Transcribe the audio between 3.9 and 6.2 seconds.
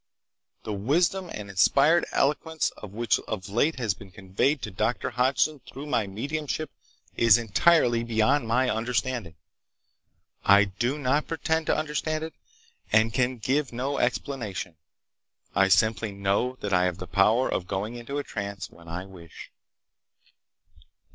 been conveyed to Dr. Hodgson through my